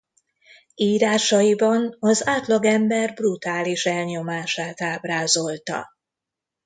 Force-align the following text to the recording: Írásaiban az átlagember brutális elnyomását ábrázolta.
Írásaiban 0.75 1.95
az 1.99 2.27
átlagember 2.27 3.13
brutális 3.13 3.85
elnyomását 3.85 4.81
ábrázolta. 4.81 5.89